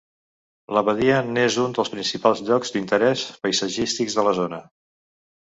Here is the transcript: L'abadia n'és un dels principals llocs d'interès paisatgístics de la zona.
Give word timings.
L'abadia 0.77 1.19
n'és 1.35 1.57
un 1.63 1.75
dels 1.79 1.91
principals 1.97 2.41
llocs 2.49 2.73
d'interès 2.77 3.27
paisatgístics 3.45 4.19
de 4.19 4.27
la 4.31 4.35
zona. 4.41 4.63